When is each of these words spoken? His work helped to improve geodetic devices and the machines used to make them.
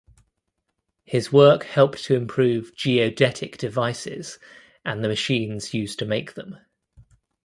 His 1.05 1.31
work 1.31 1.63
helped 1.65 2.03
to 2.05 2.15
improve 2.15 2.75
geodetic 2.75 3.59
devices 3.59 4.39
and 4.83 5.03
the 5.03 5.07
machines 5.07 5.75
used 5.75 5.99
to 5.99 6.05
make 6.05 6.33
them. 6.33 6.57